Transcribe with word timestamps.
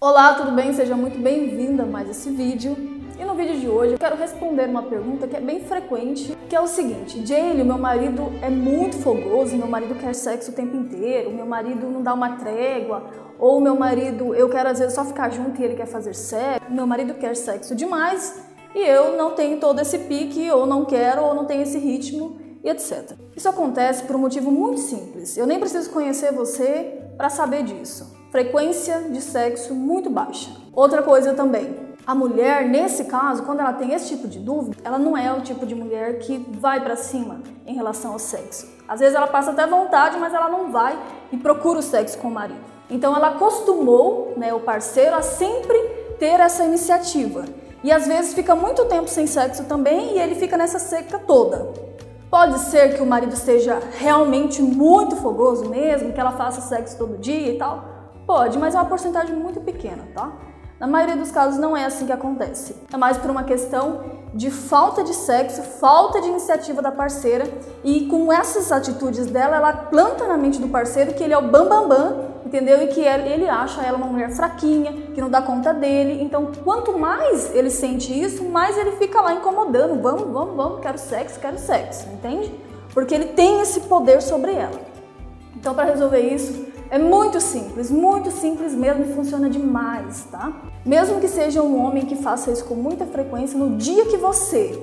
Olá, 0.00 0.34
tudo 0.34 0.52
bem? 0.52 0.72
Seja 0.72 0.94
muito 0.94 1.18
bem-vinda 1.18 1.82
a 1.82 1.86
mais 1.86 2.08
esse 2.08 2.30
vídeo. 2.30 2.76
E 3.18 3.24
no 3.24 3.34
vídeo 3.34 3.58
de 3.58 3.68
hoje 3.68 3.94
eu 3.94 3.98
quero 3.98 4.14
responder 4.14 4.68
uma 4.68 4.84
pergunta 4.84 5.26
que 5.26 5.34
é 5.34 5.40
bem 5.40 5.58
frequente, 5.58 6.38
que 6.48 6.54
é 6.54 6.60
o 6.60 6.68
seguinte: 6.68 7.26
Jaylee, 7.26 7.64
meu 7.64 7.78
marido 7.78 8.30
é 8.40 8.48
muito 8.48 8.96
fogoso, 8.98 9.56
meu 9.56 9.66
marido 9.66 9.96
quer 9.96 10.14
sexo 10.14 10.52
o 10.52 10.54
tempo 10.54 10.76
inteiro, 10.76 11.32
meu 11.32 11.44
marido 11.44 11.90
não 11.90 12.00
dá 12.00 12.14
uma 12.14 12.36
trégua, 12.36 13.10
ou 13.40 13.60
meu 13.60 13.74
marido, 13.74 14.32
eu 14.36 14.48
quero 14.48 14.68
às 14.68 14.78
vezes 14.78 14.94
só 14.94 15.04
ficar 15.04 15.30
junto 15.30 15.60
e 15.60 15.64
ele 15.64 15.74
quer 15.74 15.86
fazer 15.86 16.14
sexo, 16.14 16.70
meu 16.70 16.86
marido 16.86 17.14
quer 17.14 17.34
sexo 17.34 17.74
demais 17.74 18.40
e 18.76 18.78
eu 18.78 19.16
não 19.16 19.32
tenho 19.32 19.58
todo 19.58 19.80
esse 19.80 19.98
pique, 19.98 20.48
ou 20.48 20.64
não 20.64 20.84
quero, 20.84 21.24
ou 21.24 21.34
não 21.34 21.44
tenho 21.44 21.62
esse 21.62 21.76
ritmo 21.76 22.38
e 22.62 22.70
etc. 22.70 23.16
Isso 23.34 23.48
acontece 23.48 24.04
por 24.04 24.14
um 24.14 24.20
motivo 24.20 24.48
muito 24.52 24.80
simples. 24.80 25.36
Eu 25.36 25.44
nem 25.44 25.58
preciso 25.58 25.90
conhecer 25.90 26.32
você 26.32 27.02
para 27.16 27.28
saber 27.28 27.64
disso. 27.64 28.16
Frequência 28.30 29.06
de 29.10 29.22
sexo 29.22 29.74
muito 29.74 30.10
baixa. 30.10 30.50
Outra 30.74 31.02
coisa 31.02 31.32
também, 31.32 31.74
a 32.06 32.14
mulher, 32.14 32.68
nesse 32.68 33.04
caso, 33.04 33.42
quando 33.42 33.60
ela 33.60 33.72
tem 33.72 33.92
esse 33.92 34.08
tipo 34.08 34.28
de 34.28 34.38
dúvida, 34.38 34.76
ela 34.84 34.98
não 34.98 35.16
é 35.16 35.32
o 35.32 35.40
tipo 35.40 35.64
de 35.64 35.74
mulher 35.74 36.18
que 36.18 36.38
vai 36.58 36.82
para 36.82 36.94
cima 36.96 37.42
em 37.66 37.74
relação 37.74 38.12
ao 38.12 38.18
sexo. 38.18 38.66
Às 38.86 39.00
vezes 39.00 39.14
ela 39.14 39.26
passa 39.26 39.50
até 39.50 39.66
vontade, 39.66 40.18
mas 40.18 40.34
ela 40.34 40.48
não 40.48 40.70
vai 40.70 40.98
e 41.32 41.36
procura 41.36 41.78
o 41.78 41.82
sexo 41.82 42.18
com 42.18 42.28
o 42.28 42.30
marido. 42.30 42.60
Então 42.90 43.14
ela 43.16 43.28
acostumou 43.28 44.34
né, 44.36 44.52
o 44.52 44.60
parceiro 44.60 45.16
a 45.16 45.22
sempre 45.22 45.78
ter 46.18 46.40
essa 46.40 46.64
iniciativa. 46.64 47.44
E 47.82 47.92
às 47.92 48.06
vezes 48.06 48.34
fica 48.34 48.54
muito 48.54 48.84
tempo 48.86 49.08
sem 49.08 49.26
sexo 49.26 49.64
também 49.64 50.16
e 50.16 50.18
ele 50.18 50.34
fica 50.34 50.56
nessa 50.56 50.78
seca 50.78 51.18
toda. 51.18 51.72
Pode 52.30 52.58
ser 52.60 52.94
que 52.94 53.02
o 53.02 53.06
marido 53.06 53.36
seja 53.36 53.80
realmente 53.98 54.60
muito 54.60 55.16
fogoso 55.16 55.68
mesmo, 55.68 56.12
que 56.12 56.20
ela 56.20 56.32
faça 56.32 56.60
sexo 56.60 56.98
todo 56.98 57.16
dia 57.16 57.52
e 57.52 57.56
tal? 57.58 57.97
Pode, 58.28 58.58
mas 58.58 58.74
é 58.74 58.78
uma 58.78 58.84
porcentagem 58.84 59.34
muito 59.34 59.58
pequena, 59.58 60.06
tá? 60.14 60.30
Na 60.78 60.86
maioria 60.86 61.16
dos 61.16 61.30
casos 61.30 61.58
não 61.58 61.74
é 61.74 61.86
assim 61.86 62.04
que 62.04 62.12
acontece. 62.12 62.76
É 62.92 62.96
mais 62.98 63.16
por 63.16 63.30
uma 63.30 63.42
questão 63.42 64.02
de 64.34 64.50
falta 64.50 65.02
de 65.02 65.14
sexo, 65.14 65.62
falta 65.62 66.20
de 66.20 66.28
iniciativa 66.28 66.82
da 66.82 66.92
parceira 66.92 67.50
e 67.82 68.04
com 68.04 68.30
essas 68.30 68.70
atitudes 68.70 69.28
dela, 69.28 69.56
ela 69.56 69.72
planta 69.72 70.26
na 70.26 70.36
mente 70.36 70.60
do 70.60 70.68
parceiro 70.68 71.14
que 71.14 71.24
ele 71.24 71.32
é 71.32 71.38
o 71.38 71.48
bambambam, 71.48 71.88
bam, 71.88 72.08
bam, 72.10 72.24
entendeu? 72.44 72.82
E 72.82 72.88
que 72.88 73.00
ele 73.00 73.48
acha 73.48 73.80
ela 73.80 73.96
uma 73.96 74.08
mulher 74.08 74.30
fraquinha, 74.30 74.92
que 75.14 75.22
não 75.22 75.30
dá 75.30 75.40
conta 75.40 75.72
dele. 75.72 76.22
Então, 76.22 76.52
quanto 76.62 76.98
mais 76.98 77.54
ele 77.54 77.70
sente 77.70 78.12
isso, 78.12 78.44
mais 78.44 78.76
ele 78.76 78.92
fica 78.96 79.22
lá 79.22 79.32
incomodando. 79.32 80.02
Vamos, 80.02 80.30
vamos, 80.30 80.54
vamos, 80.54 80.80
quero 80.82 80.98
sexo, 80.98 81.40
quero 81.40 81.58
sexo, 81.58 82.06
entende? 82.12 82.54
Porque 82.92 83.14
ele 83.14 83.28
tem 83.28 83.62
esse 83.62 83.80
poder 83.80 84.20
sobre 84.20 84.52
ela. 84.52 84.78
Então, 85.56 85.74
para 85.74 85.84
resolver 85.84 86.20
isso, 86.20 86.67
é 86.90 86.98
muito 86.98 87.40
simples, 87.40 87.90
muito 87.90 88.30
simples 88.30 88.74
mesmo 88.74 89.04
e 89.04 89.14
funciona 89.14 89.50
demais, 89.50 90.24
tá? 90.30 90.52
Mesmo 90.84 91.20
que 91.20 91.28
seja 91.28 91.62
um 91.62 91.78
homem 91.78 92.06
que 92.06 92.16
faça 92.16 92.50
isso 92.50 92.64
com 92.64 92.74
muita 92.74 93.04
frequência, 93.06 93.58
no 93.58 93.76
dia 93.76 94.06
que 94.06 94.16
você 94.16 94.78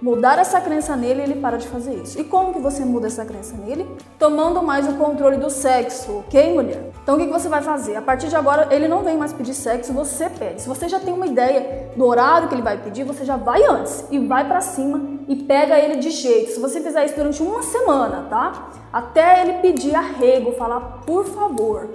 mudar 0.00 0.38
essa 0.38 0.60
crença 0.60 0.96
nele, 0.96 1.22
ele 1.22 1.34
para 1.36 1.58
de 1.58 1.68
fazer 1.68 1.94
isso. 1.94 2.18
E 2.18 2.24
como 2.24 2.52
que 2.52 2.58
você 2.58 2.84
muda 2.84 3.06
essa 3.06 3.24
crença 3.24 3.54
nele? 3.56 3.86
Tomando 4.18 4.62
mais 4.62 4.88
o 4.88 4.94
controle 4.94 5.36
do 5.36 5.50
sexo, 5.50 6.18
ok, 6.18 6.54
mulher? 6.54 6.90
Então 7.02 7.16
o 7.16 7.18
que 7.18 7.26
você 7.26 7.48
vai 7.48 7.62
fazer? 7.62 7.96
A 7.96 8.02
partir 8.02 8.28
de 8.28 8.36
agora, 8.36 8.68
ele 8.74 8.88
não 8.88 9.02
vem 9.02 9.16
mais 9.16 9.32
pedir 9.32 9.54
sexo, 9.54 9.92
você 9.92 10.30
pede. 10.30 10.62
Se 10.62 10.68
você 10.68 10.88
já 10.88 10.98
tem 10.98 11.12
uma 11.12 11.26
ideia 11.26 11.90
do 11.96 12.06
horário 12.06 12.48
que 12.48 12.54
ele 12.54 12.62
vai 12.62 12.78
pedir, 12.78 13.04
você 13.04 13.24
já 13.24 13.36
vai 13.36 13.62
antes 13.64 14.04
e 14.10 14.18
vai 14.18 14.46
para 14.46 14.60
cima 14.60 15.18
e 15.28 15.36
pega 15.36 15.78
ele 15.78 15.96
de 15.96 16.10
jeito. 16.10 16.52
Se 16.52 16.60
você 16.60 16.80
fizer 16.80 17.04
isso 17.04 17.16
durante 17.16 17.42
uma 17.42 17.62
semana, 17.62 18.26
tá? 18.30 18.70
Até 18.92 19.42
ele 19.42 19.54
pedir 19.54 19.94
arrego, 19.94 20.52
falar, 20.52 21.02
por 21.06 21.24
favor, 21.26 21.88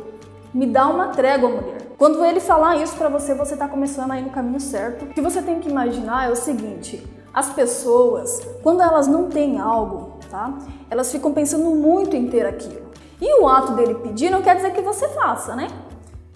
me 0.53 0.65
dá 0.65 0.87
uma 0.87 1.07
trégua, 1.07 1.49
mulher. 1.49 1.85
Quando 1.97 2.23
ele 2.23 2.39
falar 2.39 2.77
isso 2.77 2.95
para 2.95 3.09
você, 3.09 3.33
você 3.33 3.55
tá 3.55 3.67
começando 3.67 4.11
aí 4.11 4.21
no 4.21 4.29
caminho 4.29 4.59
certo. 4.59 5.05
O 5.05 5.07
que 5.07 5.21
você 5.21 5.41
tem 5.41 5.59
que 5.59 5.69
imaginar 5.69 6.27
é 6.27 6.31
o 6.31 6.35
seguinte: 6.35 7.05
as 7.35 7.49
pessoas, 7.49 8.39
quando 8.63 8.81
elas 8.81 9.07
não 9.07 9.27
têm 9.27 9.59
algo, 9.59 10.19
tá? 10.31 10.57
Elas 10.89 11.11
ficam 11.11 11.33
pensando 11.33 11.65
muito 11.71 12.15
em 12.15 12.29
ter 12.29 12.45
aquilo. 12.45 12.85
E 13.19 13.41
o 13.41 13.47
ato 13.49 13.73
dele 13.73 13.95
pedir 13.95 14.29
não 14.29 14.41
quer 14.41 14.55
dizer 14.55 14.71
que 14.71 14.81
você 14.81 15.09
faça, 15.09 15.53
né? 15.53 15.67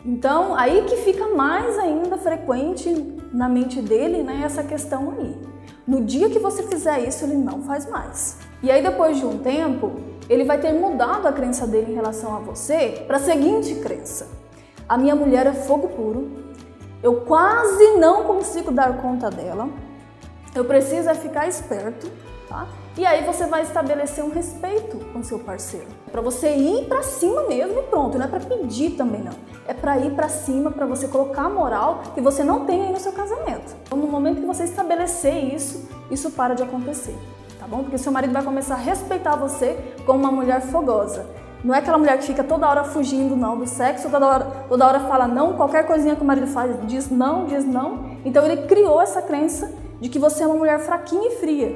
Então, 0.03 0.53
aí 0.53 0.83
que 0.83 0.97
fica 0.97 1.29
mais 1.29 1.79
ainda 1.79 2.17
frequente 2.17 3.17
na 3.31 3.47
mente 3.47 3.81
dele, 3.81 4.23
né, 4.23 4.41
essa 4.43 4.61
questão 4.61 5.13
aí. 5.17 5.37
No 5.87 6.03
dia 6.03 6.29
que 6.29 6.37
você 6.37 6.63
fizer 6.63 6.99
isso, 7.07 7.23
ele 7.23 7.37
não 7.37 7.61
faz 7.61 7.89
mais. 7.89 8.37
E 8.61 8.69
aí, 8.69 8.83
depois 8.83 9.17
de 9.17 9.25
um 9.25 9.37
tempo, 9.37 9.93
ele 10.29 10.43
vai 10.43 10.59
ter 10.59 10.73
mudado 10.73 11.27
a 11.27 11.31
crença 11.31 11.65
dele 11.65 11.93
em 11.93 11.95
relação 11.95 12.35
a 12.35 12.39
você 12.39 13.05
para 13.07 13.17
a 13.17 13.21
seguinte 13.21 13.73
crença: 13.75 14.27
a 14.87 14.97
minha 14.97 15.15
mulher 15.15 15.47
é 15.47 15.53
fogo 15.53 15.87
puro, 15.87 16.29
eu 17.01 17.21
quase 17.21 17.95
não 17.97 18.25
consigo 18.25 18.69
dar 18.71 19.01
conta 19.01 19.29
dela, 19.29 19.69
eu 20.55 20.65
preciso 20.65 21.09
é 21.09 21.15
ficar 21.15 21.47
esperto, 21.47 22.11
tá? 22.47 22.67
E 22.97 23.05
aí 23.05 23.23
você 23.23 23.45
vai 23.45 23.61
estabelecer 23.61 24.23
um 24.23 24.31
respeito 24.31 24.97
com 25.13 25.23
seu 25.23 25.39
parceiro. 25.39 25.87
Para 26.11 26.21
você 26.21 26.53
ir 26.55 26.85
para 26.85 27.03
cima 27.03 27.43
mesmo 27.43 27.79
e 27.79 27.83
pronto, 27.83 28.17
não 28.17 28.25
é 28.25 28.27
para 28.27 28.39
pedir 28.39 28.91
também 28.91 29.21
não. 29.21 29.33
É 29.67 29.73
para 29.73 29.97
ir 29.99 30.11
para 30.15 30.27
cima, 30.27 30.71
para 30.71 30.85
você 30.85 31.07
colocar 31.07 31.43
a 31.43 31.49
moral 31.49 32.01
que 32.13 32.19
você 32.19 32.43
não 32.43 32.65
tem 32.65 32.81
aí 32.81 32.91
no 32.91 32.99
seu 32.99 33.13
casamento. 33.13 33.75
Então, 33.83 33.97
no 33.97 34.07
momento 34.07 34.41
que 34.41 34.45
você 34.45 34.63
estabelecer 34.63 35.53
isso, 35.53 35.87
isso 36.09 36.31
para 36.31 36.55
de 36.55 36.63
acontecer, 36.63 37.15
tá 37.59 37.67
bom? 37.67 37.83
Porque 37.83 37.97
seu 37.97 38.11
marido 38.11 38.33
vai 38.33 38.43
começar 38.43 38.73
a 38.73 38.77
respeitar 38.77 39.35
você 39.35 39.77
como 40.05 40.19
uma 40.19 40.31
mulher 40.31 40.61
fogosa. 40.61 41.25
Não 41.63 41.75
é 41.75 41.79
aquela 41.79 41.97
mulher 41.97 42.17
que 42.17 42.25
fica 42.25 42.43
toda 42.43 42.67
hora 42.67 42.83
fugindo 42.85 43.35
não 43.35 43.57
do 43.57 43.67
sexo, 43.67 44.09
toda 44.09 44.25
hora, 44.25 44.45
toda 44.67 44.87
hora 44.87 44.99
fala 45.01 45.27
não, 45.27 45.53
qualquer 45.53 45.85
coisinha 45.85 46.15
que 46.15 46.21
o 46.21 46.25
marido 46.25 46.47
faz 46.47 46.75
diz 46.87 47.09
não, 47.09 47.45
diz 47.45 47.65
não. 47.65 48.17
Então 48.23 48.45
ele 48.45 48.65
criou 48.65 49.01
essa 49.01 49.21
crença 49.21 49.69
de 49.99 50.09
que 50.09 50.19
você 50.19 50.43
é 50.43 50.47
uma 50.47 50.55
mulher 50.55 50.79
fraquinha 50.79 51.29
e 51.29 51.35
fria. 51.37 51.75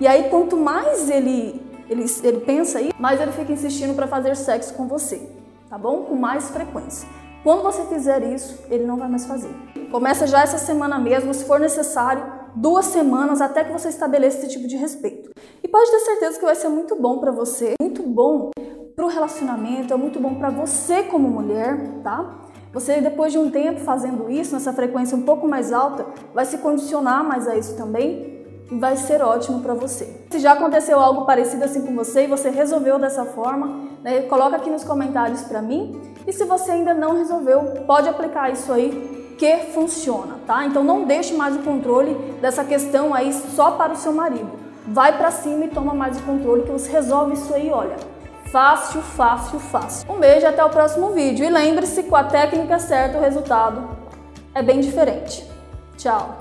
E 0.00 0.06
aí, 0.06 0.28
quanto 0.28 0.56
mais 0.56 1.08
ele, 1.08 1.60
ele, 1.88 2.04
ele 2.22 2.40
pensa 2.40 2.78
aí, 2.78 2.90
mais 2.98 3.20
ele 3.20 3.32
fica 3.32 3.52
insistindo 3.52 3.94
para 3.94 4.06
fazer 4.06 4.36
sexo 4.36 4.74
com 4.74 4.88
você, 4.88 5.28
tá 5.70 5.78
bom? 5.78 6.02
Com 6.02 6.14
mais 6.14 6.50
frequência. 6.50 7.08
Quando 7.42 7.62
você 7.62 7.84
fizer 7.84 8.22
isso, 8.22 8.58
ele 8.70 8.84
não 8.84 8.96
vai 8.96 9.08
mais 9.08 9.26
fazer. 9.26 9.54
Começa 9.90 10.26
já 10.26 10.42
essa 10.42 10.58
semana 10.58 10.98
mesmo, 10.98 11.32
se 11.34 11.44
for 11.44 11.60
necessário, 11.60 12.24
duas 12.54 12.86
semanas 12.86 13.40
até 13.40 13.64
que 13.64 13.72
você 13.72 13.88
estabeleça 13.88 14.38
esse 14.38 14.48
tipo 14.48 14.66
de 14.66 14.76
respeito. 14.76 15.30
E 15.62 15.68
pode 15.68 15.90
ter 15.90 16.00
certeza 16.00 16.38
que 16.38 16.44
vai 16.44 16.54
ser 16.54 16.68
muito 16.68 16.96
bom 16.96 17.18
para 17.18 17.30
você, 17.30 17.74
muito 17.80 18.02
bom 18.02 18.50
para 18.96 19.04
o 19.04 19.08
relacionamento, 19.08 19.92
é 19.92 19.96
muito 19.96 20.20
bom 20.20 20.36
para 20.36 20.50
você 20.50 21.02
como 21.02 21.28
mulher, 21.28 22.00
tá? 22.02 22.43
Você, 22.74 23.00
depois 23.00 23.32
de 23.32 23.38
um 23.38 23.50
tempo 23.50 23.80
fazendo 23.80 24.28
isso, 24.28 24.52
nessa 24.52 24.72
frequência 24.72 25.16
um 25.16 25.22
pouco 25.22 25.46
mais 25.46 25.72
alta, 25.72 26.04
vai 26.34 26.44
se 26.44 26.58
condicionar 26.58 27.22
mais 27.22 27.46
a 27.46 27.54
isso 27.54 27.76
também 27.76 28.34
e 28.68 28.76
vai 28.76 28.96
ser 28.96 29.22
ótimo 29.22 29.60
para 29.60 29.74
você. 29.74 30.08
Se 30.30 30.40
já 30.40 30.54
aconteceu 30.54 30.98
algo 30.98 31.24
parecido 31.24 31.64
assim 31.64 31.82
com 31.82 31.94
você 31.94 32.24
e 32.24 32.26
você 32.26 32.50
resolveu 32.50 32.98
dessa 32.98 33.24
forma, 33.24 33.88
né, 34.02 34.22
coloca 34.22 34.56
aqui 34.56 34.68
nos 34.70 34.82
comentários 34.82 35.42
para 35.42 35.62
mim. 35.62 36.00
E 36.26 36.32
se 36.32 36.44
você 36.44 36.72
ainda 36.72 36.92
não 36.92 37.16
resolveu, 37.16 37.62
pode 37.86 38.08
aplicar 38.08 38.52
isso 38.52 38.72
aí 38.72 39.34
que 39.38 39.56
funciona, 39.72 40.38
tá? 40.44 40.64
Então 40.64 40.82
não 40.82 41.04
deixe 41.04 41.34
mais 41.34 41.54
o 41.54 41.60
controle 41.60 42.14
dessa 42.40 42.64
questão 42.64 43.14
aí 43.14 43.32
só 43.32 43.72
para 43.72 43.92
o 43.92 43.96
seu 43.96 44.12
marido. 44.12 44.50
Vai 44.86 45.16
para 45.16 45.30
cima 45.30 45.64
e 45.64 45.68
toma 45.68 45.94
mais 45.94 46.18
o 46.18 46.22
controle 46.22 46.62
que 46.62 46.72
você 46.72 46.90
resolve 46.90 47.34
isso 47.34 47.54
aí, 47.54 47.70
olha. 47.70 47.96
Fácil, 48.54 49.02
fácil, 49.02 49.58
fácil. 49.58 50.08
Um 50.08 50.20
beijo 50.20 50.42
e 50.42 50.46
até 50.46 50.64
o 50.64 50.70
próximo 50.70 51.10
vídeo. 51.10 51.44
E 51.44 51.50
lembre-se, 51.50 52.04
com 52.04 52.14
a 52.14 52.22
técnica 52.22 52.78
certa 52.78 53.18
o 53.18 53.20
resultado 53.20 53.88
é 54.54 54.62
bem 54.62 54.78
diferente. 54.80 55.44
Tchau! 55.96 56.38